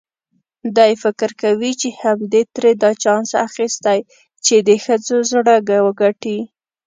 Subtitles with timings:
[0.77, 3.99] دی فکر کوي چې همدې ترې دا چانس اخیستی
[4.45, 6.39] چې د ښځو زړه وګټي.